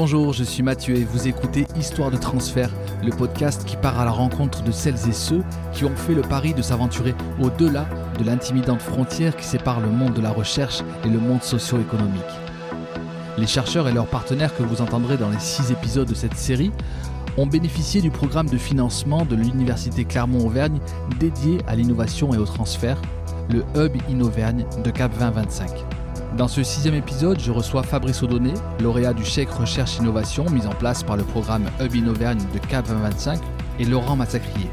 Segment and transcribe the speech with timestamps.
[0.00, 2.70] Bonjour, je suis Mathieu et vous écoutez Histoire de transfert,
[3.02, 6.22] le podcast qui part à la rencontre de celles et ceux qui ont fait le
[6.22, 7.84] pari de s'aventurer au-delà
[8.16, 12.22] de l'intimidante frontière qui sépare le monde de la recherche et le monde socio-économique.
[13.38, 16.70] Les chercheurs et leurs partenaires que vous entendrez dans les six épisodes de cette série
[17.36, 20.78] ont bénéficié du programme de financement de l'Université Clermont-Auvergne
[21.18, 23.02] dédié à l'innovation et au transfert,
[23.50, 25.97] le Hub Innovergne de Cap 2025.
[26.36, 30.74] Dans ce sixième épisode, je reçois Fabrice Audonné, lauréat du chèque Recherche Innovation mis en
[30.74, 33.40] place par le programme Hub Innovergne de Cap 2025,
[33.80, 34.70] et Laurent Massacrier.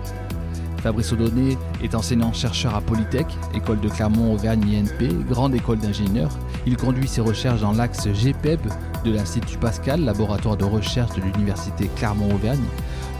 [0.84, 6.38] Fabrice Audonné est enseignant-chercheur à Polytech, école de Clermont-Auvergne INP, grande école d'ingénieurs.
[6.68, 8.60] Il conduit ses recherches dans l'axe GPEB
[9.04, 12.66] de l'Institut Pascal, laboratoire de recherche de l'Université Clermont-Auvergne.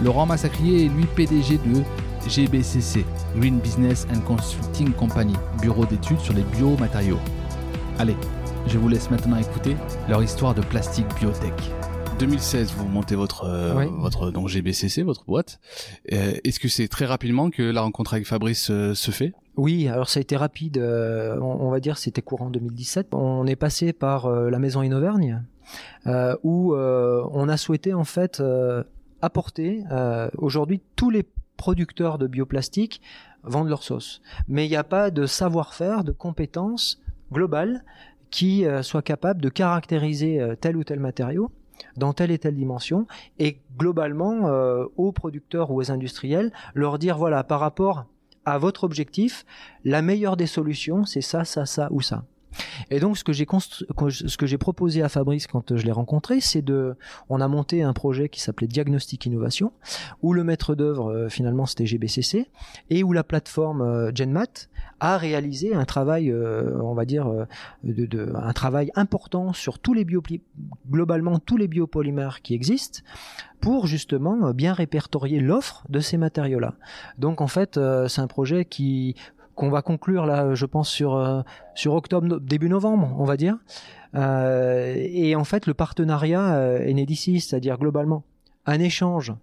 [0.04, 3.06] Laurent Massacrier est lui PDG de GBCC,
[3.38, 7.20] Green Business and Consulting Company, bureau d'études sur les biomatériaux.
[7.98, 8.16] Allez,
[8.68, 9.76] je vous laisse maintenant écouter
[10.10, 11.54] leur histoire de plastique biotech.
[12.20, 15.60] 2016, vous montez votre euh, votre donc GBCC, votre boîte.
[16.14, 19.34] Euh, Est-ce que c'est très rapidement que la rencontre avec Fabrice euh, se fait?
[19.58, 20.78] Oui, alors ça a été rapide.
[20.78, 23.08] euh, on, on va dire c'était courant 2017.
[23.14, 25.44] On est passé par euh, la maison Innovergne,
[26.08, 28.84] euh, où euh, on a souhaité en fait euh,
[29.22, 29.84] apporter.
[29.92, 31.26] euh, Aujourd'hui, tous les
[31.58, 33.02] producteurs de bioplastique
[33.44, 37.84] vendent leur sauce, mais il n'y a pas de savoir-faire, de compétences globales
[38.30, 41.52] qui euh, soit capable de caractériser euh, tel ou tel matériau
[41.98, 43.08] dans telle et telle dimension
[43.40, 48.06] et globalement euh, aux producteurs ou aux industriels leur dire voilà par rapport
[48.46, 49.46] à votre objectif
[49.84, 52.26] la meilleure des solutions c'est ça ça ça ou ça
[52.90, 53.34] et donc ce que
[54.46, 56.96] j'ai proposé à Fabrice quand je l'ai rencontré c'est de
[57.30, 59.72] on a monté un projet qui s'appelait Diagnostic Innovation
[60.22, 62.48] où le maître d'œuvre euh, finalement c'était GBCC
[62.90, 64.68] et où la plateforme euh, GenMat
[65.00, 67.46] a réalisé un travail euh, on va dire euh,
[67.84, 70.06] de, un travail important sur tous les
[70.90, 73.02] globalement tous les biopolymères qui existent
[73.66, 76.76] pour justement euh, bien répertorier l'offre de ces matériaux-là.
[77.18, 79.16] Donc en fait, euh, c'est un projet qui
[79.56, 81.42] qu'on va conclure là, je pense sur euh,
[81.74, 83.58] sur octobre début novembre, on va dire.
[84.14, 88.24] Euh, et en fait, le partenariat euh, né d'ici, c'est-à-dire globalement
[88.66, 89.34] un échange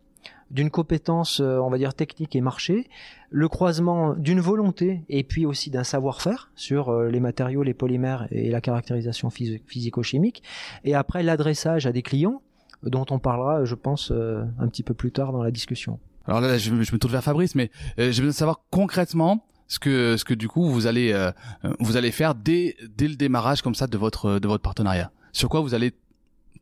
[0.51, 2.89] d'une compétence, euh, on va dire technique et marché,
[3.31, 8.27] le croisement d'une volonté et puis aussi d'un savoir-faire sur euh, les matériaux, les polymères
[8.31, 10.43] et la caractérisation phys- physico-chimique,
[10.85, 12.43] et après l'adressage à des clients
[12.83, 15.99] dont on parlera, je pense, euh, un petit peu plus tard dans la discussion.
[16.27, 19.79] Alors là, je, me- tourne vers Fabrice, mais euh, j'ai besoin de savoir concrètement ce
[19.79, 21.33] que ce que du coup vous allez euh,
[21.81, 25.11] vous allez faire dès dès le démarrage comme ça de votre de votre partenariat.
[25.33, 25.93] Sur quoi vous allez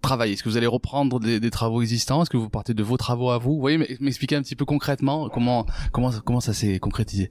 [0.00, 0.34] travailler.
[0.34, 2.22] Est-ce que vous allez reprendre des, des travaux existants?
[2.22, 3.54] Est-ce que vous partez de vos travaux à vous?
[3.54, 7.30] Vous voyez, m'expliquer un petit peu concrètement comment comment comment ça s'est concrétisé.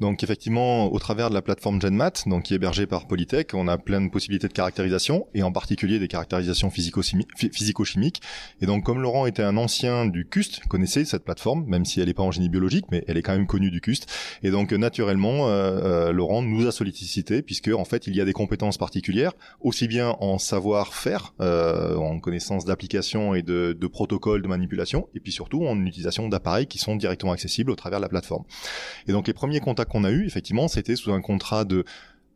[0.00, 3.68] Donc effectivement, au travers de la plateforme GenMat, donc qui est hébergée par Polytech, on
[3.68, 8.20] a plein de possibilités de caractérisation et en particulier des caractérisations physico-chimi- phy- physico-chimiques.
[8.60, 12.06] Et donc comme Laurent était un ancien du CUST, connaissait cette plateforme, même si elle
[12.08, 14.06] n'est pas en génie biologique, mais elle est quand même connue du CUST.
[14.42, 18.24] Et donc naturellement, euh, euh, Laurent nous a sollicité puisque en fait il y a
[18.24, 24.48] des compétences particulières, aussi bien en savoir-faire, euh, en connaissance d'applications et de, protocoles de
[24.48, 28.08] manipulation, et puis surtout en utilisation d'appareils qui sont directement accessibles au travers de la
[28.08, 28.44] plateforme.
[29.06, 31.84] Et donc les premiers contacts qu'on a eus, effectivement, c'était sous un contrat de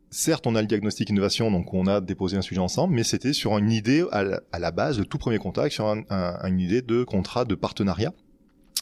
[0.09, 3.33] Certes, on a le diagnostic innovation, donc on a déposé un sujet ensemble, mais c'était
[3.33, 6.83] sur une idée à la, base, le tout premier contact, sur un- un- une idée
[6.83, 8.13] de contrat de partenariat.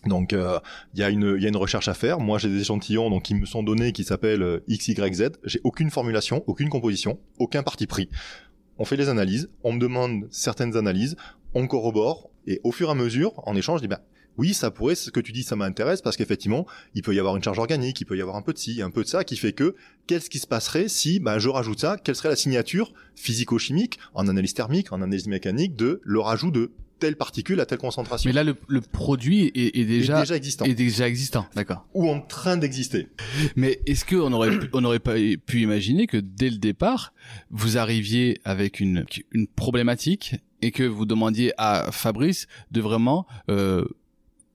[0.06, 0.60] Donc euh,
[0.94, 2.20] il y a une il y a une recherche à faire.
[2.20, 5.30] Moi j'ai des échantillons donc qui me sont donnés qui s'appellent euh, X Y Z.
[5.46, 8.10] J'ai aucune formulation, aucune composition, aucun parti pris.
[8.82, 11.16] On fait les analyses, on me demande certaines analyses,
[11.54, 14.00] on corrobore et au fur et à mesure en échange je dis ben
[14.40, 16.66] oui, ça pourrait, ce que tu dis, ça m'intéresse parce qu'effectivement,
[16.96, 18.82] il peut y avoir une charge organique, il peut y avoir un peu de ci,
[18.82, 19.76] un peu de ça, qui fait que
[20.08, 24.28] qu'est-ce qui se passerait si ben, je rajoute ça Quelle serait la signature physico-chimique, en
[24.28, 28.34] analyse thermique, en analyse mécanique, de le rajout de telle particule à telle concentration Mais
[28.34, 31.86] là, le, le produit est, est est déjà déjà existant est déjà existant, d'accord.
[31.94, 33.10] ou en train d'exister.
[33.58, 37.14] Mais est-ce que on aurait pu- on aurait pas pu imaginer que dès le départ
[37.50, 43.84] vous arriviez avec une une problématique et que vous demandiez à Fabrice de vraiment euh,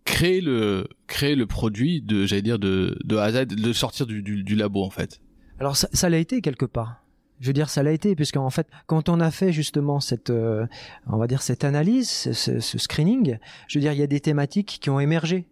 [0.04, 4.06] créer le créer le produit de j'allais dire de de A à Z de sortir
[4.06, 5.20] du, du, du labo en fait?
[5.58, 7.02] Alors ça, ça l'a été quelque part.
[7.40, 10.66] Je veux dire, ça l'a été puisqu'en fait, quand on a fait justement cette, euh,
[11.06, 13.38] on va dire cette analyse, ce screening,
[13.68, 15.46] je veux dire, il y a des thématiques qui ont émergé.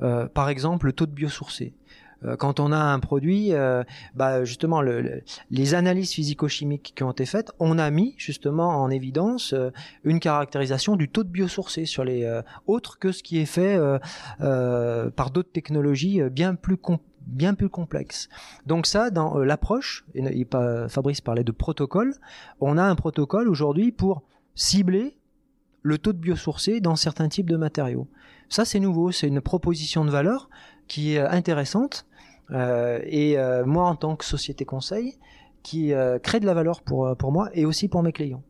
[0.00, 1.74] Euh, par exemple, le taux de biosourcé.
[2.24, 3.84] Euh, quand on a un produit, euh,
[4.14, 8.68] bah justement, le, le- les analyses physico-chimiques qui ont été faites, on a mis justement
[8.82, 9.70] en évidence euh,
[10.04, 12.28] une caractérisation du taux de biosourcé sur les
[12.66, 13.78] autres que ce qui est fait
[14.38, 18.28] par d'autres technologies bien plus com- bien plus complexes.
[18.66, 20.46] Donc ça, dans l'approche, et,
[20.88, 22.14] Fabrice parlait de protocole,
[22.60, 24.22] on a un protocole aujourd'hui pour
[24.54, 25.16] cibler
[25.82, 28.08] le taux de biosourcé dans certains types de matériaux.
[28.48, 30.48] Ça, c'est nouveau, c'est une proposition de valeur
[30.88, 32.06] qui est intéressante.
[32.50, 35.14] Euh, et euh, moi, en tant que société conseil,
[35.62, 38.42] qui euh, crée de la valeur pour, pour moi et aussi pour mes clients.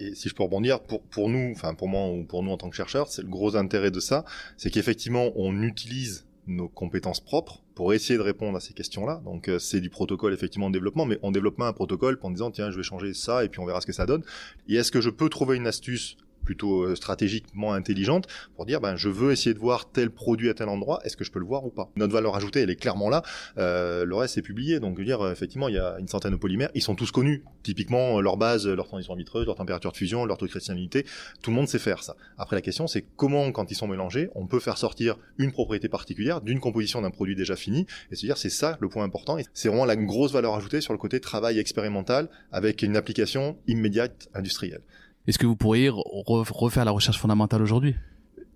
[0.00, 2.56] Et, si je peux rebondir, pour, pour nous, enfin pour moi ou pour nous en
[2.56, 4.24] tant que chercheurs, c'est le gros intérêt de ça,
[4.56, 9.22] c'est qu'effectivement on utilise nos compétences propres pour essayer de répondre à ces questions-là.
[9.24, 12.70] Donc c'est du protocole effectivement de développement, mais on développe un protocole en disant tiens
[12.70, 14.22] je vais changer ça et puis on verra ce que ça donne.
[14.68, 18.96] Et est-ce que je peux trouver une astuce plutôt euh, stratégiquement intelligente pour dire ben
[18.96, 21.46] je veux essayer de voir tel produit à tel endroit est-ce que je peux le
[21.46, 21.90] voir ou pas?
[21.96, 23.22] Notre valeur ajoutée elle est clairement là.
[23.58, 24.80] Euh, le reste est publié.
[24.80, 26.70] Donc je veux dire effectivement il y a une centaine de polymères.
[26.74, 27.44] Ils sont tous connus.
[27.62, 31.04] Typiquement leur base leur transition vitreuse leur température de fusion leur taux de cristallinité
[31.42, 32.16] tout le monde sait faire ça.
[32.38, 35.88] Après la question c'est comment quand ils sont mélangés on peut faire sortir une propriété
[35.88, 39.38] particulière d'une composition d'un produit déjà fini et se dire c'est ça le point important.
[39.38, 43.56] Et c'est vraiment la grosse valeur ajoutée sur le côté travail expérimental avec une application
[43.66, 44.82] immédiate industrielle
[45.26, 47.94] est-ce que vous pourriez refaire la recherche fondamentale aujourd'hui?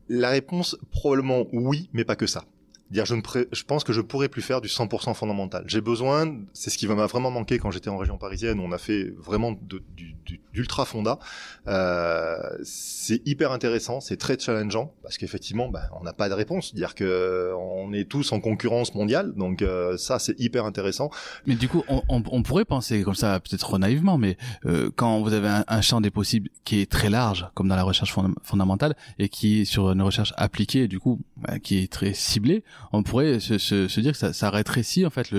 [0.09, 2.45] La réponse, probablement oui, mais pas que ça.
[2.91, 5.65] Dire, je, pense que je pourrais plus faire du 100% fondamental.
[5.67, 8.79] J'ai besoin, c'est ce qui m'a vraiment manqué quand j'étais en région parisienne, on a
[8.79, 10.15] fait vraiment du,
[10.53, 11.19] d'ultra fonda.
[11.67, 16.75] Euh, c'est hyper intéressant, c'est très challengeant parce qu'effectivement, bah, on n'a pas de réponse.
[16.75, 21.11] Dire que on est tous en concurrence mondiale, donc euh, ça c'est hyper intéressant.
[21.47, 25.21] Mais du coup, on, on, on pourrait penser comme ça, peut-être naïvement, mais euh, quand
[25.21, 28.15] vous avez un, un, champ des possibles qui est très large, comme dans la recherche
[28.43, 32.65] fondamentale, et qui est sur une recherche appliquée, du coup, bah, qui est très ciblée,
[32.93, 35.35] on pourrait se, dire que ça, rétrécit en fait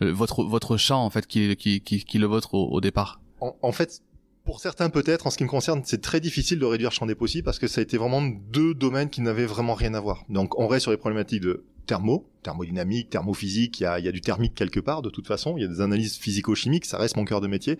[0.00, 1.48] votre votre champ en fait qui
[2.14, 3.20] le vôtre au, départ.
[3.40, 4.02] En, en fait,
[4.44, 7.14] pour certains peut-être, en ce qui me concerne, c'est très difficile de réduire champ des
[7.14, 10.24] possibles parce que ça a été vraiment deux domaines qui n'avaient vraiment rien à voir.
[10.28, 14.08] Donc on reste sur les problématiques de thermo, thermodynamique, thermophysique, il y a, il y
[14.08, 16.98] a du thermique quelque part de toute façon, il y a des analyses physico-chimiques, ça
[16.98, 17.78] reste mon cœur de métier.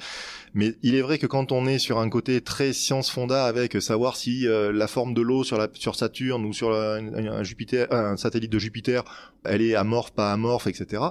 [0.54, 3.80] Mais il est vrai que quand on est sur un côté très science fonda avec
[3.82, 7.42] savoir si euh, la forme de l'eau sur, la, sur Saturne ou sur un, un,
[7.42, 9.04] Jupiter, un satellite de Jupiter,
[9.44, 11.02] elle est amorphe, pas amorphe, etc.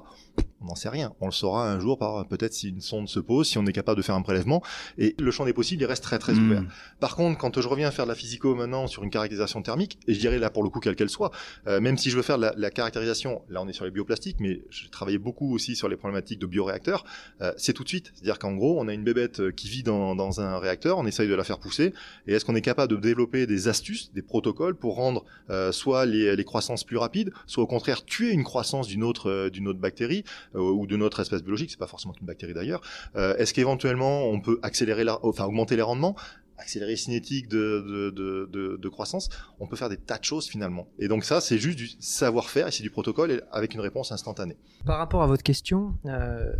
[0.61, 1.13] On n'en sait rien.
[1.19, 3.73] On le saura un jour par peut-être si une sonde se pose, si on est
[3.73, 4.61] capable de faire un prélèvement.
[4.97, 6.45] Et le champ des possibles, il reste très très mmh.
[6.45, 6.63] ouvert.
[6.99, 10.13] Par contre, quand je reviens faire de la physico maintenant sur une caractérisation thermique, et
[10.13, 11.31] je dirais là pour le coup quelle qu'elle soit,
[11.67, 14.37] euh, même si je veux faire la, la caractérisation, là on est sur les bioplastiques,
[14.39, 17.03] mais j'ai travaillé beaucoup aussi sur les problématiques de bioréacteurs,
[17.41, 18.11] euh, c'est tout de suite.
[18.13, 21.05] C'est-à-dire qu'en gros, on a une bébête euh, qui vit dans, dans, un réacteur, on
[21.05, 21.93] essaye de la faire pousser,
[22.27, 26.05] et est-ce qu'on est capable de développer des astuces, des protocoles pour rendre euh, soit
[26.05, 29.67] les, les, croissances plus rapides, soit au contraire tuer une croissance d'une autre, euh, d'une
[29.67, 30.23] autre bactérie
[30.55, 32.81] euh, ou d'une autre espèce biologique, c'est pas forcément une bactérie d'ailleurs.
[33.15, 36.15] est-ce qu'éventuellement on peut accélérer, la, enfin augmenter les rendements?
[36.61, 39.29] Accélérer cinétique de, croissance,
[39.59, 40.87] on peut faire des tas de choses finalement.
[40.99, 44.57] Et donc ça, c'est juste du savoir-faire et c'est du protocole avec une réponse instantanée.
[44.85, 46.53] Par rapport à votre question, euh,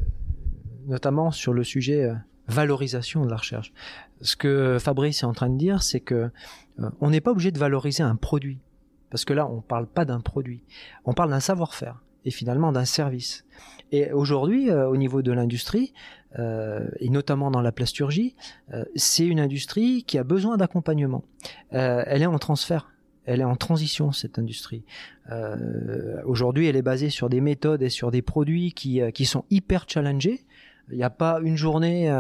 [0.88, 2.16] notamment sur le sujet euh,
[2.48, 3.74] valorisation de la recherche,
[4.22, 6.32] ce que Fabrice est en train de dire, c'est que
[6.80, 8.60] euh, on n'est pas obligé de valoriser un produit,
[9.10, 10.64] parce que là, on parle pas d'un produit,
[11.06, 13.46] on parle d'un savoir-faire et finalement d'un service.
[13.92, 15.94] Et aujourd'hui, euh, au niveau de l'industrie,
[16.40, 18.36] euh, et notamment dans la plasturgie,
[18.74, 21.24] euh, c'est une industrie qui a besoin d'accompagnement.
[21.72, 22.90] Elle est en transfert,
[23.26, 24.84] elle est en transition, cette industrie.
[26.26, 29.86] Aujourd'hui, elle est basée sur des méthodes et sur des produits qui, qui sont hyper
[29.88, 30.42] challengés.
[30.92, 32.12] Il n'y a pas une journée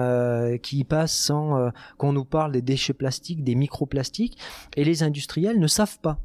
[0.63, 4.37] qui passe sans qu'on nous parle des déchets plastiques, des microplastiques,
[4.78, 6.19] et les industriels ne savent pas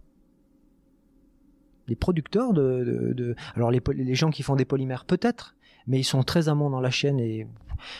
[1.88, 6.48] les producteurs de, alors les, gens qui font des polymères peut-être, mais ils sont très
[6.48, 7.46] amont dans la chaîne et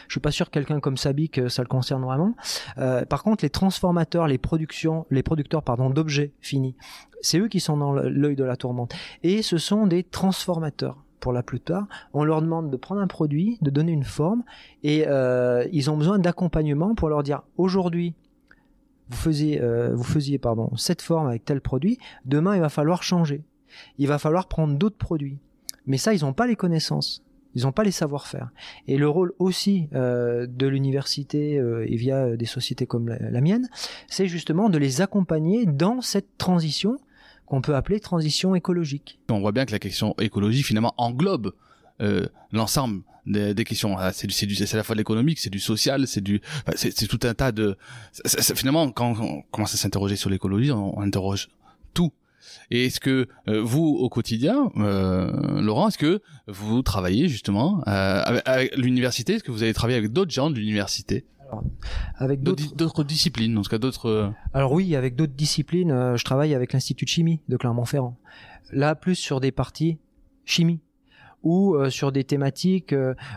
[0.09, 2.35] je suis pas sûr que quelqu'un comme Sabic ça le concerne vraiment.
[2.79, 6.77] Euh, par contre, les transformateurs, les productions, les producteurs pardon d'objets finis,
[7.21, 8.95] c'est eux qui sont dans l'œil de la tourmente.
[9.23, 13.59] Et ce sont des transformateurs pour la plupart, on leur demande de prendre un produit,
[13.61, 14.45] de donner une forme,
[14.85, 18.15] et euh, ils ont besoin d'accompagnement pour leur dire aujourd'hui,
[19.09, 23.03] vous faisiez, euh, vous faisiez pardon, cette forme avec tel produit, demain il va falloir
[23.03, 23.43] changer
[23.99, 25.39] il va falloir prendre d'autres produits.
[25.87, 27.23] Mais ça, ils n'ont pas les connaissances.
[27.55, 28.51] Ils n'ont pas les savoir-faire.
[28.87, 33.69] Et le rôle aussi euh, de l'université euh, et via des sociétés comme la, mienne,
[34.09, 36.99] c'est justement de les accompagner dans cette transition
[37.47, 39.19] qu'on peut appeler transition écologique.
[39.31, 41.53] On voit bien que la question écologique finalement englobe
[42.03, 43.97] euh, l'ensemble des, questions.
[43.99, 46.41] Ah, c'est à la fois de l'économique, c'est du social, c'est du,
[46.77, 47.77] c'est tout un tas de.
[48.55, 51.49] Finalement, quand on commence à s'interroger sur l'écologie, on, interroge.
[52.71, 58.23] Et est-ce que euh, vous, au quotidien, euh, Laurent, est-ce que vous travaillez justement euh,
[58.25, 59.35] avec, avec l'université?
[59.35, 61.27] Est-ce que vous avez travaillé avec d'autres gens de l'université?
[61.41, 61.63] Alors,
[62.17, 64.33] avec d'autres d'autres disciplines, en tout cas d'autres.
[64.53, 68.17] Alors oui, avec d'autres disciplines, euh, je travaille avec l'institut de chimie de Clermont-Ferrand.
[68.73, 69.99] Là, plus sur des parties
[70.45, 70.81] chimie,
[71.43, 72.93] ou sur des thématiques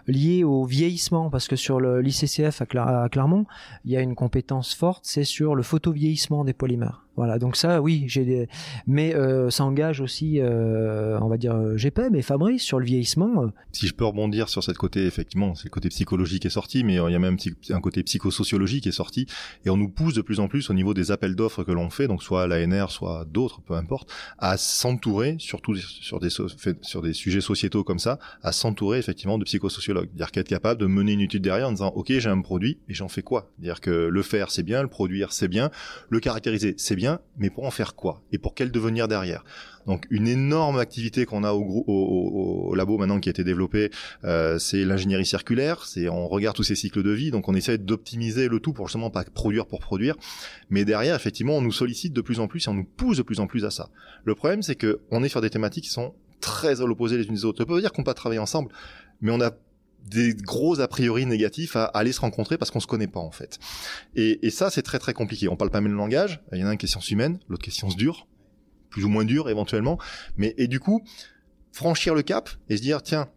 [0.07, 3.45] liées au vieillissement, parce que sur le l'ICCF à, à Clermont,
[3.85, 7.05] il y a une compétence forte, c'est sur le photovieillissement des polymères.
[7.19, 8.47] Voilà, donc ça, oui, j'ai des...
[8.87, 12.85] mais euh, ça engage aussi, euh, on va dire euh, GP, mais Fabrice sur le
[12.85, 13.51] vieillissement.
[13.73, 16.85] Si je peux rebondir sur cette côté, effectivement, c'est le côté psychologique qui est sorti,
[16.85, 17.35] mais il y a même
[17.71, 19.25] un côté psychosociologique qui est sorti,
[19.65, 21.89] et on nous pousse de plus en plus au niveau des appels d'offres que l'on
[21.89, 27.11] fait, donc soit l'ANR, soit d'autres, peu importe, à s'entourer, surtout sur des sur des
[27.11, 31.19] sujets sociétaux comme ça, à s'entourer effectivement de psychosociologues, dire qu'être capable de mener une
[31.19, 34.21] étude derrière en disant, ok, j'ai un produit et j'en fais quoi, dire que le
[34.21, 35.69] faire c'est bien, le produire c'est bien,
[36.09, 39.43] le caractériser c'est bien mais pour en faire quoi Et pour quel devenir derrière?
[39.87, 43.89] Donc une énorme activité qu'on a au, au, labo maintenant qui a été développée,
[44.23, 45.85] euh, c'est l'ingénierie circulaire.
[45.85, 48.87] C'est on regarde tous ces cycles de vie, donc on essaie d'optimiser le tout pour
[48.87, 50.15] justement pas produire pour produire.
[50.69, 53.23] Mais derrière, effectivement, on nous sollicite de plus en plus et on nous pousse de
[53.23, 53.89] plus en plus à ça.
[54.25, 57.25] Le problème, c'est que on est sur des thématiques qui sont très à l'opposé les
[57.25, 57.63] unes des autres.
[57.63, 58.71] On peut dire qu'on peut pas travailler ensemble,
[59.21, 59.51] mais on a
[60.05, 63.31] des gros a priori négatifs à, aller se rencontrer parce qu'on se connaît pas en
[63.31, 63.59] fait.
[64.15, 65.47] Et, et ça c'est très très compliqué.
[65.47, 66.41] On parle pas même le langage.
[66.51, 68.27] Il y en a un qui est science humaine, l'autre qui est science dure,
[68.89, 69.99] plus ou moins dure éventuellement.
[70.37, 71.03] Mais et du coup
[71.71, 73.29] franchir le cap et se dire tiens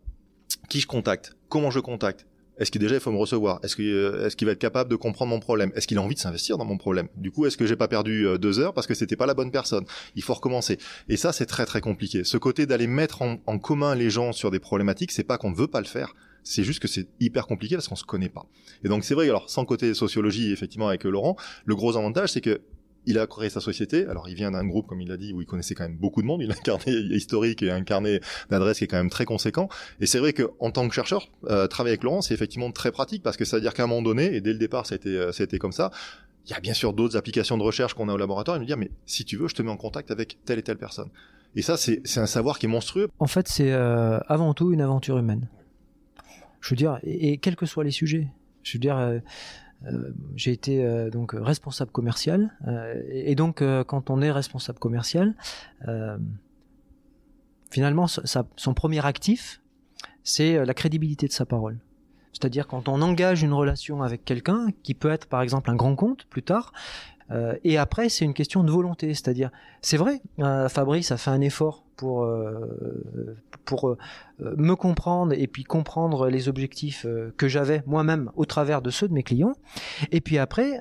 [0.69, 2.27] qui je contacte, comment je contacte,
[2.63, 3.59] est-ce qu'il déjà il faut me recevoir?
[3.65, 5.73] Est-ce euh, est-ce qu'il va être capable de comprendre mon problème?
[5.75, 7.09] Est-ce qu'il a envie de s'investir dans mon problème?
[7.17, 9.35] Du coup, est-ce que j'ai pas perdu euh, deux heures parce que c'était pas la
[9.35, 9.85] bonne personne?
[10.15, 10.79] Il faut recommencer.
[11.09, 12.23] Et ça, c'est très très compliqué.
[12.23, 15.51] Ce côté d'aller mettre en, en, commun les gens sur des problématiques, c'est pas qu'on
[15.51, 16.15] ne veut pas le faire,
[16.45, 18.47] c'est juste que c'est hyper compliqué parce qu'on se connaît pas.
[18.85, 22.41] Et donc c'est vrai, alors sans côté sociologie, effectivement, avec Laurent, le gros avantage, c'est
[22.41, 22.61] que
[23.07, 24.07] il a créé sa société.
[24.07, 26.23] Alors, il vient d'un groupe, comme il l'a dit, où il connaissait quand même beaucoup
[26.23, 26.43] de monde.
[26.43, 29.69] Il a un carnet historique et un carnet d'adresses qui est quand même très conséquent.
[30.01, 33.23] Et c'est vrai qu'en tant que chercheur, euh, travailler avec Laurent, c'est effectivement très pratique
[33.23, 34.97] parce que ça veut dire qu'à un moment donné, et dès le départ, ça a
[34.97, 35.91] été, euh, ça a été comme ça.
[36.47, 38.57] Il y a bien sûr d'autres applications de recherche qu'on a au laboratoire.
[38.57, 40.63] Il me dit, mais si tu veux, je te mets en contact avec telle et
[40.63, 41.09] telle personne.
[41.55, 43.09] Et ça, c'est un savoir qui est monstrueux.
[43.19, 45.49] En fait, c'est euh, avant tout une aventure humaine.
[46.61, 48.29] Je veux dire, et, quels que soient les sujets.
[48.63, 48.97] Je veux dire,
[49.87, 52.57] euh, j'ai été euh, donc responsable commercial,
[53.11, 55.35] et, donc quand on est responsable commercial,
[57.71, 59.61] finalement, son premier actif,
[60.25, 61.79] c'est la crédibilité de sa parole.
[62.33, 65.95] C'est-à-dire quand on engage une relation avec quelqu'un, qui peut être par exemple un grand
[65.95, 66.73] compte plus tard,
[67.33, 71.31] euh, et après, c'est une question de volonté, c'est-à-dire, c'est vrai, euh, Fabrice a fait
[71.31, 73.97] un effort pour euh, pour
[74.41, 79.13] me comprendre et puis comprendre les objectifs que j'avais moi-même au travers de ceux de
[79.13, 79.53] mes clients.
[80.11, 80.81] Et puis après,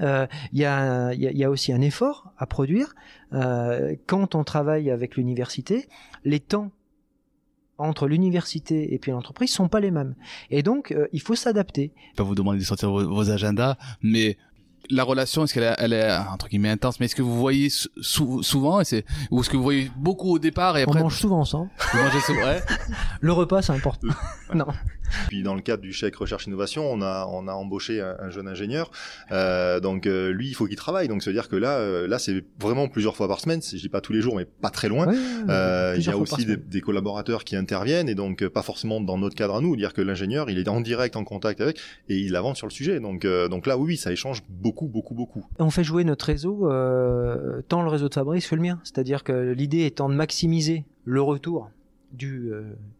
[0.51, 2.95] il y a, y, a, aussi un effort à produire
[3.31, 5.87] quand on travaille avec l'université.
[6.25, 6.71] Les temps
[7.77, 10.15] entre l'université et puis l'entreprise sont pas les mêmes.
[10.49, 11.93] Et donc, il faut s'adapter.
[12.13, 14.37] Je peux vous demander de sortir vos agendas, mais
[14.89, 17.69] la relation, est-ce qu'elle est, elle est entre guillemets intense, mais est-ce que vous voyez
[18.01, 21.17] souvent, et c'est, ou est-ce que vous voyez beaucoup au départ et après On mange
[21.17, 21.69] souvent ensemble.
[21.93, 22.61] Vous mangez souvent, ouais.
[23.19, 24.07] Le repas, c'est important.
[24.53, 24.67] non.
[25.27, 28.47] Puis dans le cadre du chèque recherche innovation, on a on a embauché un, jeune
[28.47, 28.91] ingénieur.
[29.31, 31.07] Euh, donc euh, lui, il faut qu'il travaille.
[31.07, 33.61] Donc c'est à dire que là euh, là c'est vraiment plusieurs fois par semaine.
[33.61, 35.07] Je dis pas tous les jours, mais pas très loin.
[35.49, 39.17] Euh, il y a aussi des, des, collaborateurs qui interviennent et donc pas forcément dans
[39.17, 39.75] notre cadre à nous.
[39.75, 42.71] Dire que l'ingénieur, il est en direct en contact avec et il avance sur le
[42.71, 42.99] sujet.
[42.99, 45.45] Donc donc là oui, ça échange beaucoup beaucoup beaucoup.
[45.59, 46.69] On fait jouer notre réseau
[47.67, 48.79] tant le réseau de Fabrice que le mien.
[48.83, 51.69] C'est-à-dire que l'idée étant de maximiser le retour
[52.13, 52.51] du,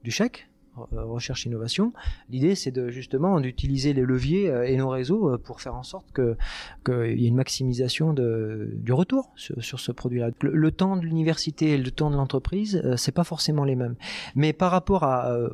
[0.04, 1.94] du chèque euh, recherche innovation.
[2.30, 5.84] L'idée, c'est de justement d'utiliser les leviers euh, et nos réseaux euh, pour faire en
[5.84, 6.38] sorte que
[6.86, 10.30] qu'il y ait une maximisation de, du retour sur, ce produit-là.
[10.42, 13.96] Le, temps de l'université et le temps de l'entreprise, c'est pas forcément les mêmes.
[14.36, 15.06] Mais par rapport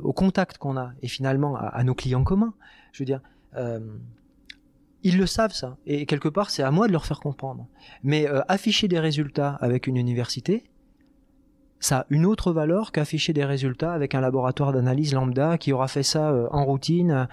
[0.02, 2.54] au contact qu'on a et finalement à, nos clients communs,
[2.92, 3.20] je veux dire.
[5.02, 7.66] ils le savent ça, et quelque part c'est à moi de leur faire comprendre.
[8.02, 10.64] Mais afficher des résultats avec une université,
[11.80, 15.88] ça a une autre valeur qu'afficher des résultats avec un laboratoire d'analyse lambda qui aura
[15.88, 17.28] fait ça euh, en routine.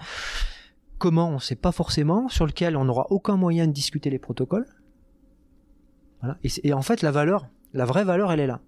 [0.98, 4.18] Comment, on ne sait pas forcément, sur lequel on n'aura aucun moyen de discuter les
[4.18, 4.66] protocoles.
[6.20, 6.38] Voilà.
[6.42, 8.60] Et, en fait, la valeur, la vraie valeur, elle est là.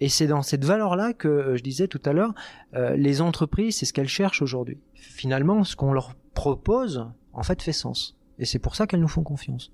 [0.00, 2.34] Et c'est dans cette valeur-là que euh, je disais tout à l'heure,
[2.74, 4.78] euh, les entreprises, c'est ce qu'elles cherchent aujourd'hui.
[4.94, 8.16] Finalement, ce qu'on leur propose, en fait, fait sens.
[8.38, 9.72] Et c'est pour ça qu'elles nous font confiance.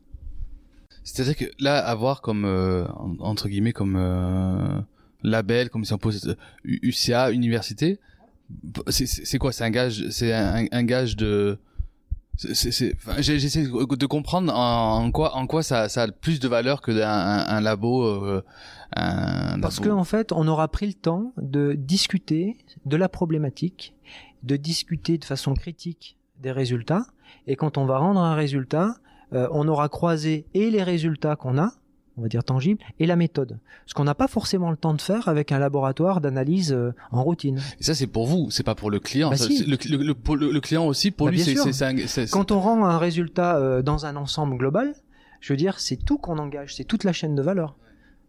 [1.03, 2.45] C'est-à-dire que là, avoir comme
[3.21, 3.97] entre guillemets comme
[5.23, 7.99] label, comme si on pose UCA, université.
[8.89, 9.53] C'est quoi?
[9.53, 11.59] C'est un gage, c'est un, gage de.
[12.39, 12.95] J'essaie
[13.63, 17.61] de comprendre en, quoi, en quoi ça, ça a plus de valeur que un, un
[17.61, 18.05] labo.
[18.05, 18.43] Euh,
[18.95, 23.95] Parce qu'en en fait, on aura pris le temps de discuter de la problématique,
[24.43, 27.07] de discuter de façon critique des résultats,
[27.47, 28.97] et quand on va rendre un résultat,
[29.33, 31.73] euh, on aura croisé et les résultats qu'on a,
[32.21, 33.59] on va dire tangible, et la méthode.
[33.87, 37.25] Ce qu'on n'a pas forcément le temps de faire avec un laboratoire d'analyse euh, en
[37.25, 37.61] routine.
[37.81, 39.31] Et ça, c'est pour vous, c'est pas pour le client.
[39.31, 39.59] Bah Ça, si.
[39.59, 42.61] c'est- le, le- le- pour le- le client aussi, pour Bah, lui, c'est Quand on
[42.61, 44.95] rend un résultat euh, dans un ensemble global,
[45.41, 47.77] je veux dire, c'est tout qu'on engage, c'est toute la chaîne de valeur.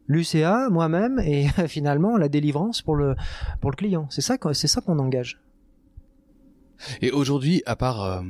[0.07, 3.15] L'UCA, moi-même, et finalement la délivrance pour le,
[3.59, 4.07] pour le client.
[4.09, 5.39] C'est ça, c'est ça qu'on engage.
[7.01, 8.21] Et aujourd'hui, à part, euh,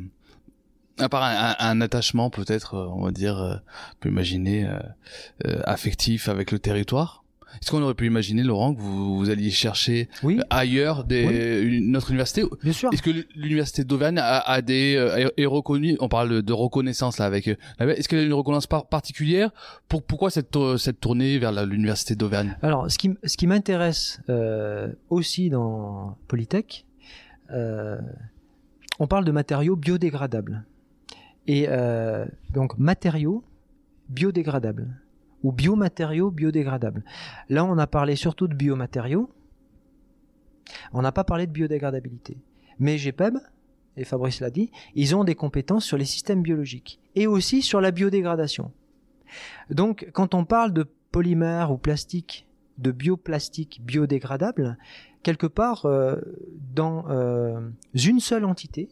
[1.01, 6.29] à part un, attachement peut-être, euh, on va dire, euh, on peut imaginer euh, affectif
[6.29, 7.21] avec le territoire.
[7.61, 11.93] Est-ce qu'on aurait pu imaginer, Laurent, que vous, vous alliez chercher Oui, ailleurs des, une,
[12.09, 12.89] université bien sûr.
[12.93, 17.25] Est-ce que l'université d'Auvergne a, a des euh, est reconnue On parle de, reconnaissance là
[17.25, 17.47] avec.
[17.47, 19.51] Est-ce qu'elle a une reconnaissance par- particulière
[19.89, 24.91] pour pourquoi cette cette tournée vers l'université d'Auvergne Alors, ce qui, ce qui m'intéresse euh,
[25.09, 26.85] aussi dans Polytech,
[27.51, 27.99] euh,
[28.99, 30.63] on parle de matériaux biodégradables.
[31.47, 33.43] Et euh, donc, matériaux
[34.09, 35.01] biodégradables
[35.43, 37.03] ou biomatériaux biodégradables.
[37.49, 39.29] Là, on a parlé surtout de biomatériaux.
[40.93, 42.37] On n'a pas parlé de biodégradabilité.
[42.79, 43.37] Mais GPEB,
[43.97, 47.81] et Fabrice l'a dit, ils ont des compétences sur les systèmes biologiques et aussi sur
[47.81, 48.71] la biodégradation.
[49.69, 54.77] Donc, quand on parle de polymères ou plastiques, de bioplastique biodégradable,
[55.23, 56.17] quelque part, euh,
[56.73, 58.89] dans euh, une seule entité,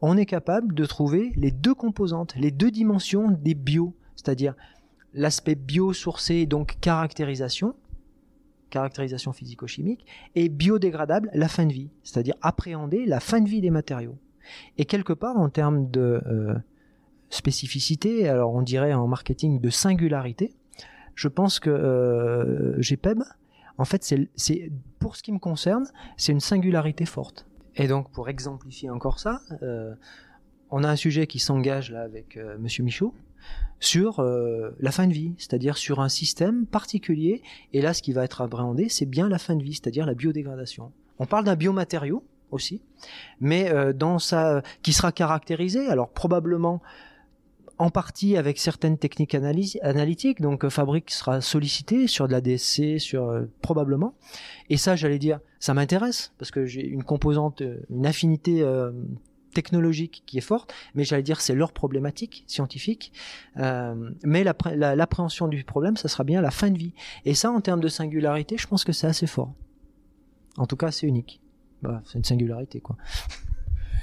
[0.00, 4.54] on est capable de trouver les deux composantes, les deux dimensions des bio, c'est-à-dire
[5.14, 7.74] l'aspect biosourcé, donc caractérisation,
[8.70, 10.04] caractérisation physico-chimique,
[10.34, 14.18] et biodégradable, la fin de vie, c'est-à-dire appréhender la fin de vie des matériaux.
[14.76, 16.54] Et quelque part, en termes de euh,
[17.30, 20.54] spécificité, alors on dirait en marketing de singularité,
[21.14, 23.22] je pense que euh, GPEB,
[23.76, 27.47] en fait, c'est, pour ce qui me concerne, c'est une singularité forte.
[27.78, 29.94] Et donc, pour exemplifier encore ça, euh,
[30.70, 33.14] on a un sujet qui s'engage là avec euh, Monsieur Michaud
[33.80, 37.42] sur euh, la fin de vie, c'est-à-dire sur un système particulier.
[37.72, 40.14] Et là, ce qui va être appréhendé, c'est bien la fin de vie, c'est-à-dire la
[40.14, 40.92] biodégradation.
[41.18, 42.82] On parle d'un biomatériau aussi,
[43.40, 46.82] mais euh, dans sa, qui sera caractérisé, alors probablement
[47.78, 50.40] en partie avec certaines techniques analytiques.
[50.40, 54.14] Donc euh, Fabrique sera sollicité sur de la DSC, sur euh, probablement.
[54.70, 58.90] Et ça, j'allais dire, ça m'intéresse parce que j'ai une composante, euh, une affinité euh,
[59.54, 60.72] technologique qui est forte.
[60.94, 63.12] Mais j'allais dire, c'est leur problématique scientifique.
[63.58, 66.92] Euh, mais l'appré- la- l'appréhension du problème, ça sera bien la fin de vie.
[67.24, 69.52] Et ça, en termes de singularité, je pense que c'est assez fort.
[70.56, 71.40] En tout cas, c'est unique.
[71.82, 72.96] Bah, c'est une singularité, quoi.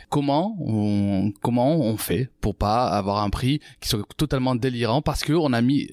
[0.09, 5.53] Comment on fait pour pas avoir un prix qui soit totalement délirant parce que on
[5.53, 5.91] a mis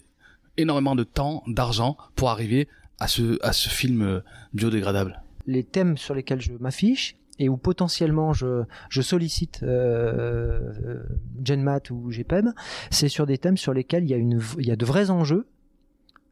[0.56, 4.20] énormément de temps, d'argent pour arriver à ce film euh,
[4.52, 5.22] biodégradable.
[5.46, 11.02] les thèmes sur lesquels je m'affiche et où potentiellement je, sollicite euh, euh,
[11.42, 12.50] GenMat ou GPEB,
[12.90, 15.10] c'est sur des thèmes sur lesquels il y, a une, il y a de vrais
[15.10, 15.46] enjeux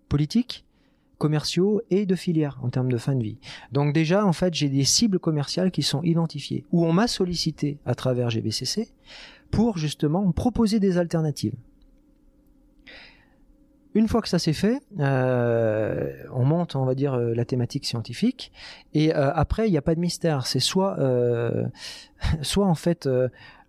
[0.08, 0.64] politiques,
[1.20, 3.38] commerciaux et de filières en termes de fin de vie.
[3.70, 7.78] Donc déjà, en fait, j'ai des cibles commerciales qui sont identifiées, où on m'a sollicité
[7.84, 8.88] à travers GBCC
[9.50, 11.54] pour justement me proposer des alternatives.
[13.92, 17.84] Une fois que ça s'est fait, euh, on monte, on va dire, euh, la thématique
[17.84, 18.52] scientifique,
[18.94, 20.46] et euh, après, il n'y a pas de mystère.
[20.46, 20.96] C'est soit,
[22.42, 23.08] soit en fait,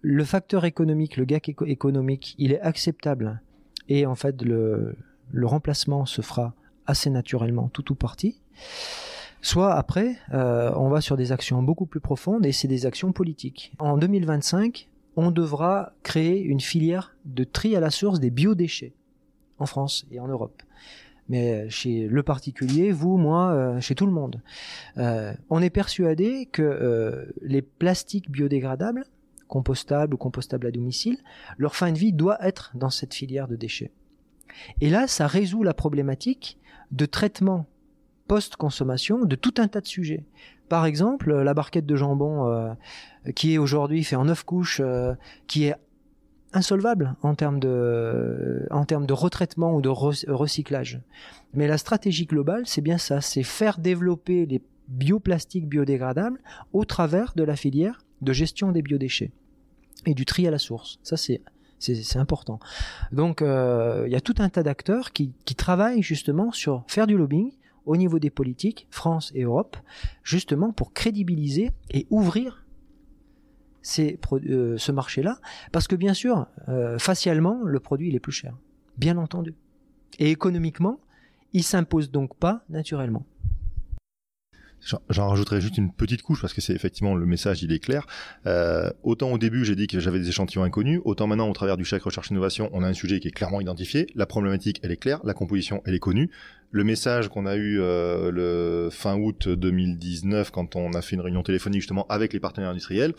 [0.01, 3.41] le facteur économique, le gap éco- économique, il est acceptable,
[3.89, 4.95] et en fait, le
[5.43, 6.53] remplacement se fera
[6.85, 8.39] assez naturellement, tout ou partie.
[9.41, 13.11] Soit après, euh, on va sur des actions beaucoup plus profondes, et c'est des actions
[13.11, 13.73] politiques.
[13.79, 18.93] En 2025, on devra créer une filière de tri à la source des biodéchets
[19.57, 20.61] en France et en Europe.
[21.27, 24.41] Mais chez le particulier, vous, moi, euh, chez tout le monde.
[24.97, 29.05] Euh, on est persuadé que les plastiques biodégradables,
[29.47, 31.17] compostables ou compostables à domicile,
[31.57, 33.91] leur fin de vie doit être dans cette filière de déchets.
[34.79, 36.57] Et là, ça résout la problématique
[36.91, 37.67] de traitement
[38.27, 40.25] post-consommation de tout un tas de sujets.
[40.69, 42.73] Par exemple, la barquette de jambon euh,
[43.35, 45.15] qui est aujourd'hui fait en neuf couches, euh,
[45.47, 45.75] qui est
[46.53, 51.01] insolvable en termes de, en termes de retraitement ou de re- recyclage.
[51.53, 56.39] Mais la stratégie globale, c'est bien ça, c'est faire développer les bioplastiques biodégradables
[56.73, 59.31] au travers de la filière de gestion des biodéchets
[60.05, 60.99] et du tri à la source.
[61.03, 61.41] Ça, c'est
[61.81, 62.59] c'est important.
[63.11, 67.17] Donc, euh, il y a tout un tas d'acteurs qui, travaillent justement sur faire du
[67.17, 67.51] lobbying
[67.85, 69.77] au niveau des politiques, France et Europe,
[70.23, 72.65] justement pour crédibiliser et ouvrir
[73.99, 75.39] euh, ce marché-là,
[75.71, 78.55] parce que bien sûr, euh, facialement, le produit il est plus cher,
[78.97, 79.55] bien entendu.
[80.19, 80.99] Et économiquement,
[81.53, 83.25] il s'impose donc pas naturellement.
[85.09, 88.07] J'en rajouterai juste une petite couche parce que c'est effectivement le message, il est clair.
[88.47, 91.77] Euh, autant au début j'ai dit que j'avais des échantillons inconnus, autant maintenant au travers
[91.77, 94.07] du chèque recherche innovation, on a un sujet qui est clairement identifié.
[94.15, 96.31] La problématique, elle est claire, la composition, elle est connue.
[96.71, 101.21] Le message qu'on a eu euh, le fin août 2019 quand on a fait une
[101.21, 103.13] réunion téléphonique justement avec les partenaires industriels,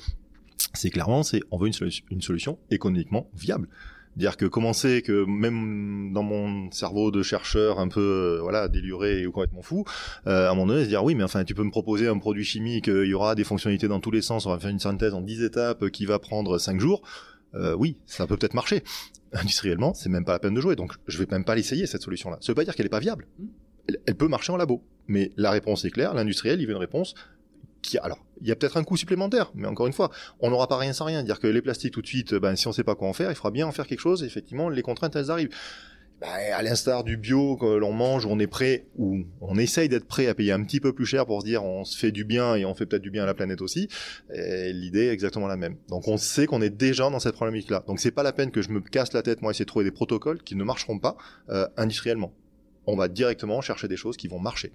[0.75, 3.69] c'est clairement c'est on veut une, une solution économiquement viable
[4.17, 8.01] dire que commencer que même dans mon cerveau de chercheur un peu
[8.39, 9.85] euh, voilà déluré ou complètement fou
[10.27, 12.19] euh, à un moment donné se dire oui mais enfin tu peux me proposer un
[12.19, 14.71] produit chimique euh, il y aura des fonctionnalités dans tous les sens on va faire
[14.71, 17.03] une synthèse en 10 étapes qui va prendre 5 jours.
[17.55, 18.83] Oui ça peut peut-être marcher.
[19.33, 22.03] Industriellement c'est même pas la peine de jouer donc je vais même pas l'essayer cette
[22.03, 23.27] solution là ça veut pas dire qu'elle est pas viable.
[23.89, 24.83] Elle, elle peut marcher en labo.
[25.09, 27.15] Mais la réponse est claire l'industriel il veut une réponse
[28.03, 30.77] alors, il y a peut-être un coût supplémentaire, mais encore une fois, on n'aura pas
[30.77, 31.23] rien sans rien.
[31.23, 33.31] Dire que les plastiques tout de suite, ben, si on sait pas quoi en faire,
[33.31, 34.23] il faudra bien en faire quelque chose.
[34.25, 35.51] effectivement, les contraintes, elles arrivent.
[36.21, 40.07] Ben, à l'instar du bio que l'on mange, on est prêt ou on essaye d'être
[40.07, 42.25] prêt à payer un petit peu plus cher pour se dire on se fait du
[42.25, 43.89] bien et on fait peut-être du bien à la planète aussi.
[44.31, 45.79] L'idée est exactement la même.
[45.89, 47.83] Donc on sait qu'on est déjà dans cette problématique-là.
[47.89, 49.85] Donc c'est pas la peine que je me casse la tête moi essayer de trouver
[49.85, 51.17] des protocoles qui ne marcheront pas
[51.49, 52.33] euh, industriellement.
[52.87, 54.73] On va directement chercher des choses qui vont marcher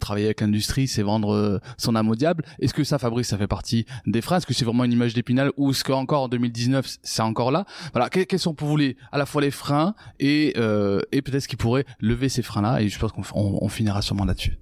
[0.00, 2.44] travailler avec l'industrie, c'est vendre euh, son âme au diable.
[2.60, 5.14] Est-ce que ça, Fabrice, ça fait partie des phrases Est-ce que c'est vraiment une image
[5.14, 7.64] d'épinal ou est-ce qu'encore en 2019, c'est encore là?
[7.92, 11.42] Voilà, quels sont pour vous les, à la fois les freins et, euh, et peut-être
[11.42, 12.82] ce qui pourrait lever ces freins-là?
[12.82, 14.58] Et je pense qu'on on finira sûrement là-dessus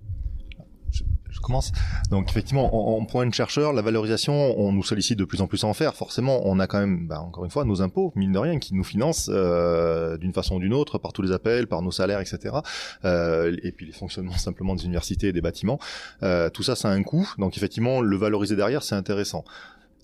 [1.40, 1.72] commence.
[2.10, 5.64] Donc effectivement, en, point de chercheur, la valorisation, on nous sollicite de plus en plus
[5.64, 5.94] à en faire.
[5.94, 8.74] Forcément, on a quand même, bah, encore une fois, nos impôts, mine de rien, qui
[8.74, 12.20] nous financent euh, d'une façon ou d'une autre, par tous les appels, par nos salaires,
[12.20, 12.56] etc.
[13.04, 15.78] Euh, et puis les fonctionnements simplement des universités et des bâtiments.
[16.22, 17.32] Euh, tout ça, ça a un coût.
[17.38, 19.44] Donc effectivement, le valoriser derrière, c'est intéressant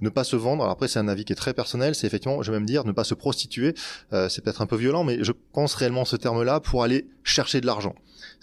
[0.01, 0.63] ne pas se vendre.
[0.63, 1.95] Alors après, c'est un avis qui est très personnel.
[1.95, 3.75] C'est effectivement, je vais même dire, ne pas se prostituer.
[4.13, 7.61] Euh, c'est peut-être un peu violent, mais je pense réellement ce terme-là pour aller chercher
[7.61, 7.95] de l'argent.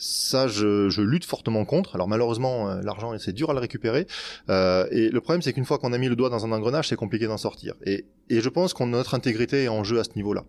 [0.04, 1.96] Ça, je, lutte fortement contre.
[1.96, 4.08] Alors malheureusement, euh, l'argent, c'est dur à le récupérer.
[4.50, 6.88] Euh, et le problème, c'est qu'une fois qu'on a mis le doigt dans un engrenage,
[6.88, 7.76] c'est compliqué d'en sortir.
[7.86, 10.44] Et, et je pense que notre intégrité est en jeu à ce niveau-là.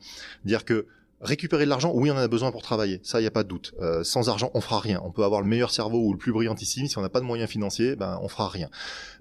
[0.45, 0.87] Dire que
[1.23, 3.45] Récupérer de l'argent, oui, on en a besoin pour travailler, ça, il n'y a pas
[3.45, 3.75] de doute.
[3.81, 5.01] Euh, sans argent, on fera rien.
[5.05, 7.25] On peut avoir le meilleur cerveau ou le plus brillantissime, si on n'a pas de
[7.25, 8.69] moyens financiers, ben, on fera rien.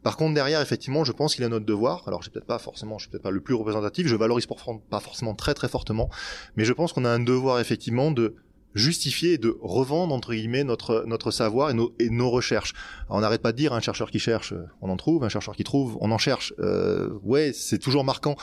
[0.01, 2.03] Par contre, derrière, effectivement, je pense qu'il est notre devoir.
[2.07, 4.99] Alors, je peut-être pas forcément, je suis peut-être pas le plus représentatif, je valorise pas
[4.99, 6.09] forcément très très fortement,
[6.55, 8.35] mais je pense qu'on a un devoir effectivement de
[8.73, 12.73] justifier et de revendre entre guillemets notre notre savoir et nos, et nos recherches.
[13.09, 15.63] on n'arrête pas de dire un chercheur qui cherche, on en trouve, un chercheur qui
[15.63, 16.53] trouve, on en cherche.
[16.59, 18.35] Euh, ouais, c'est toujours marquant,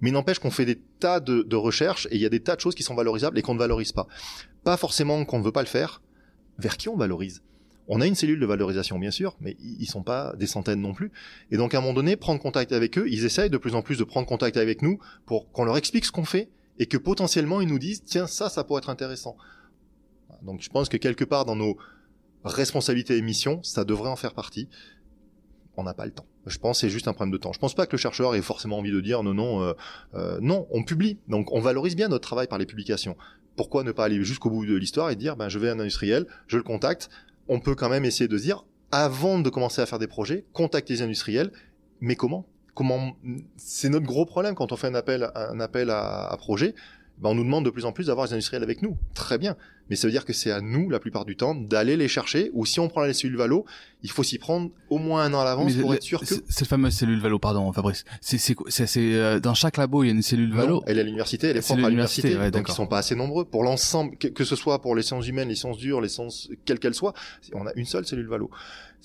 [0.00, 2.56] mais n'empêche qu'on fait des tas de, de recherches et il y a des tas
[2.56, 4.06] de choses qui sont valorisables et qu'on ne valorise pas.
[4.62, 6.02] Pas forcément qu'on ne veut pas le faire.
[6.58, 7.42] Vers qui on valorise?
[7.86, 10.94] On a une cellule de valorisation, bien sûr, mais ils sont pas des centaines non
[10.94, 11.12] plus.
[11.50, 13.82] Et donc, à un moment donné, prendre contact avec eux, ils essayent de plus en
[13.82, 16.96] plus de prendre contact avec nous pour qu'on leur explique ce qu'on fait et que
[16.96, 19.36] potentiellement ils nous disent, tiens, ça, ça pourrait être intéressant.
[20.44, 21.76] Donc je pense que quelque part dans nos
[22.44, 24.68] responsabilités et missions, ça devrait en faire partie.
[25.76, 26.26] On n'a pas le temps.
[26.46, 27.52] Je pense c'est juste un problème de temps.
[27.52, 29.72] Je pense pas que le chercheur ait forcément envie de dire non, non, euh,
[30.14, 31.18] euh, non, on publie.
[31.28, 33.16] Donc on valorise bien notre travail par les publications.
[33.56, 35.80] Pourquoi ne pas aller jusqu'au bout de l'histoire et dire ben je vais à un
[35.80, 37.08] industriel, je le contacte.
[37.48, 40.94] On peut quand même essayer de dire avant de commencer à faire des projets, contacter
[40.94, 41.50] les industriels.
[42.00, 42.46] Mais comment?
[42.74, 43.16] Comment?
[43.56, 46.74] C'est notre gros problème quand on fait un appel, un appel à, à projet
[47.18, 48.96] ben on nous demande de plus en plus d'avoir des industriels avec nous.
[49.14, 49.56] Très bien.
[49.90, 52.50] Mais ça veut dire que c'est à nous, la plupart du temps, d'aller les chercher,
[52.54, 53.66] ou si on prend la cellule Valo,
[54.02, 56.26] il faut s'y prendre au moins un an à l'avance pour être sûr que...
[56.26, 60.10] Cette fameuse cellule Valo, pardon, Fabrice, c'est, c'est, c'est, euh, dans chaque labo, il y
[60.10, 60.82] a une cellule Valo.
[60.86, 63.44] elle est à l'université, elle est propre à l'université, donc ils sont pas assez nombreux.
[63.44, 66.78] Pour l'ensemble, que, ce soit pour les sciences humaines, les sciences dures, les sciences, quelles
[66.78, 67.14] qu'elles soient,
[67.52, 68.50] on a une seule cellule Valo.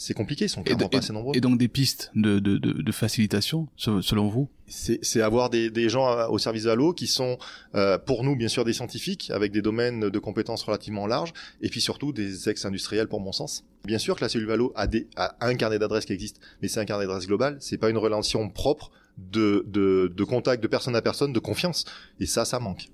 [0.01, 1.35] C'est compliqué, ils sont clairement pas assez nombreux.
[1.35, 4.47] Et donc des pistes de, de, de, de facilitation, selon vous?
[4.65, 7.37] C'est avoir des, des, gens euh, au service de Halo qui sont
[7.75, 11.67] euh, pour nous bien sûr des scientifiques avec des domaines de compétences relativement larges et
[11.67, 13.65] puis surtout des ex-industriels pour mon sens.
[13.83, 16.69] Bien sûr que la cellule Valo a, des, a un carnet d'adresses qui existe, mais
[16.69, 20.69] c'est un carnet d'adresses global, c'est pas une relation propre de, de, de, contact de
[20.69, 21.83] personne à personne, de confiance,
[22.21, 22.87] et ça, ça manque.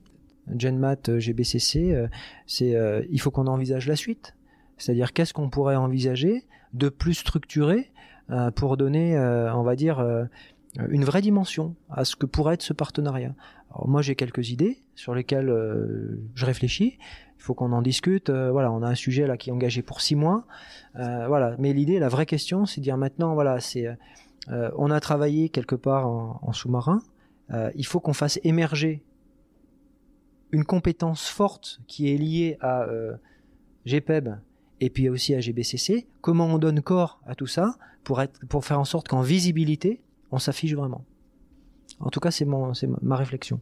[0.57, 2.07] GenMat euh, GBCC,
[2.47, 2.75] c'est
[3.11, 4.33] il faut qu'on envisage la suite.
[4.77, 7.91] C'est-à-dire qu'est-ce qu'on pourrait envisager de plus structuré
[8.55, 10.05] pour donner, on va dire,
[10.89, 13.33] une vraie dimension à ce que pourrait être ce partenariat.
[13.69, 15.51] Alors moi j'ai quelques idées sur lesquelles
[16.33, 16.97] je réfléchis,
[17.37, 18.29] il faut qu'on en discute.
[18.29, 20.45] Euh, voilà, on a un sujet là qui est engagé pour six mois.
[20.95, 24.91] Euh, voilà, mais l'idée, la vraie question, c'est de dire maintenant, voilà, c'est, euh, on
[24.91, 27.01] a travaillé quelque part en, sous-marin.
[27.75, 29.03] il faut qu'on fasse émerger
[30.51, 32.87] une compétence forte qui est liée à
[33.85, 34.29] GPEB
[34.81, 36.07] et puis aussi à GBCC.
[36.21, 40.01] Comment on donne corps à tout ça pour être, pour faire en sorte qu'en visibilité,
[40.31, 41.03] on s'affiche vraiment?
[41.99, 43.59] En tout cas, c'est ma réflexion.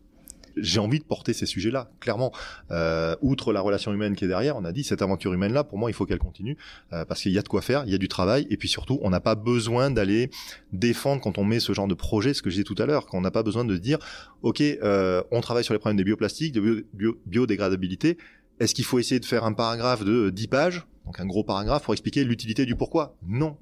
[0.56, 2.32] j'ai envie de porter ces sujets-là, clairement.
[2.71, 5.78] Euh, outre la relation humaine qui est derrière, on a dit cette aventure humaine-là, pour
[5.78, 6.58] moi, il faut qu'elle continue
[6.93, 8.67] euh, parce qu'il y a de quoi faire, il y a du travail, et puis
[8.67, 10.30] surtout, on n'a pas besoin d'aller
[10.71, 13.06] défendre quand on met ce genre de projet, ce que je disais tout à l'heure,
[13.06, 13.99] qu'on n'a pas besoin de dire,
[14.41, 16.88] ok, euh, on travaille sur les problèmes des bioplastiques, de
[17.26, 18.17] biodégradabilité.
[18.60, 21.84] Est-ce qu'il faut essayer de faire un paragraphe de 10 pages, donc un gros paragraphe
[21.84, 23.16] pour expliquer l'utilité du pourquoi?
[23.28, 23.58] Non,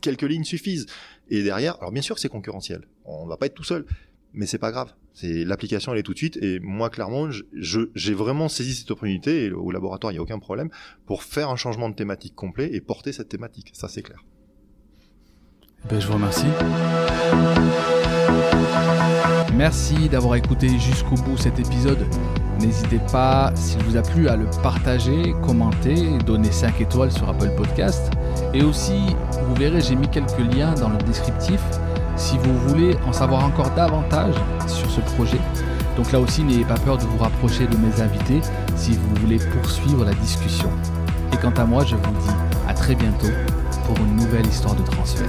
[0.00, 0.86] quelques lignes suffisent.
[1.28, 3.86] Et derrière, alors bien sûr que c'est concurrentiel, on va pas être tout seul,
[4.32, 4.92] mais c'est pas grave.
[5.12, 6.36] C'est l'application, elle est tout de suite.
[6.38, 9.44] Et moi, clairement, j'ai vraiment saisi cette opportunité.
[9.44, 10.70] Et au laboratoire, il n'y a aucun problème
[11.06, 13.70] pour faire un changement de thématique complet et porter cette thématique.
[13.74, 14.24] Ça, c'est clair.
[15.88, 16.46] Ben, je vous remercie.
[19.54, 22.04] Merci d'avoir écouté jusqu'au bout cet épisode.
[22.60, 27.50] N'hésitez pas, s'il vous a plu, à le partager, commenter, donner 5 étoiles sur Apple
[27.56, 28.10] Podcast.
[28.52, 29.14] Et aussi,
[29.46, 31.60] vous verrez, j'ai mis quelques liens dans le descriptif
[32.16, 34.34] si vous voulez en savoir encore davantage
[34.66, 35.40] sur ce projet.
[35.96, 38.40] Donc là aussi, n'ayez pas peur de vous rapprocher de mes invités
[38.76, 40.70] si vous voulez poursuivre la discussion.
[41.32, 42.34] Et quant à moi, je vous dis
[42.68, 43.30] à très bientôt
[43.86, 45.28] pour une nouvelle histoire de transfert.